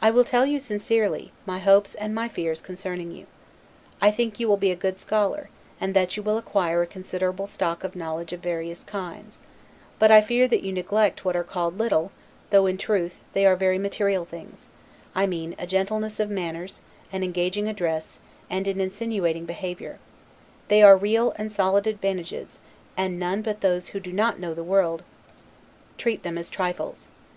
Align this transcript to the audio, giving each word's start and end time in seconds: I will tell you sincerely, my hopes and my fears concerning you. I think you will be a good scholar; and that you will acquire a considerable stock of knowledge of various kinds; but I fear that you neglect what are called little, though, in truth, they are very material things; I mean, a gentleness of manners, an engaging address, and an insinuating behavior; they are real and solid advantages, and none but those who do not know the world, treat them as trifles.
I 0.00 0.10
will 0.10 0.24
tell 0.24 0.44
you 0.44 0.58
sincerely, 0.58 1.30
my 1.46 1.60
hopes 1.60 1.94
and 1.94 2.12
my 2.12 2.26
fears 2.26 2.60
concerning 2.60 3.12
you. 3.12 3.28
I 4.00 4.10
think 4.10 4.40
you 4.40 4.48
will 4.48 4.56
be 4.56 4.72
a 4.72 4.74
good 4.74 4.98
scholar; 4.98 5.50
and 5.80 5.94
that 5.94 6.16
you 6.16 6.22
will 6.24 6.36
acquire 6.36 6.82
a 6.82 6.86
considerable 6.88 7.46
stock 7.46 7.84
of 7.84 7.94
knowledge 7.94 8.32
of 8.32 8.40
various 8.40 8.82
kinds; 8.82 9.40
but 10.00 10.10
I 10.10 10.20
fear 10.20 10.48
that 10.48 10.64
you 10.64 10.72
neglect 10.72 11.24
what 11.24 11.36
are 11.36 11.44
called 11.44 11.78
little, 11.78 12.10
though, 12.50 12.66
in 12.66 12.76
truth, 12.76 13.20
they 13.34 13.46
are 13.46 13.54
very 13.54 13.78
material 13.78 14.24
things; 14.24 14.66
I 15.14 15.26
mean, 15.28 15.54
a 15.60 15.66
gentleness 15.68 16.18
of 16.18 16.28
manners, 16.28 16.80
an 17.12 17.22
engaging 17.22 17.68
address, 17.68 18.18
and 18.50 18.66
an 18.66 18.80
insinuating 18.80 19.44
behavior; 19.44 20.00
they 20.66 20.82
are 20.82 20.96
real 20.96 21.34
and 21.36 21.52
solid 21.52 21.86
advantages, 21.86 22.58
and 22.96 23.16
none 23.16 23.42
but 23.42 23.60
those 23.60 23.90
who 23.90 24.00
do 24.00 24.12
not 24.12 24.40
know 24.40 24.54
the 24.54 24.64
world, 24.64 25.04
treat 25.98 26.24
them 26.24 26.36
as 26.36 26.50
trifles. 26.50 27.06